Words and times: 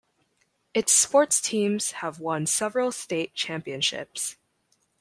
Its 0.73 0.91
sports 0.93 1.39
teams 1.39 1.91
have 1.91 2.19
won 2.19 2.47
several 2.47 2.91
state 2.91 3.35
championships. 3.35 4.35